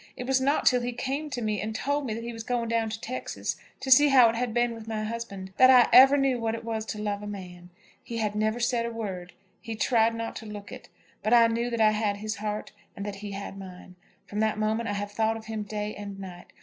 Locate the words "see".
3.91-4.07